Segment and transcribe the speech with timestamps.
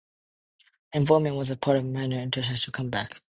[0.93, 3.21] Her involvement was a part of a minor international comeback.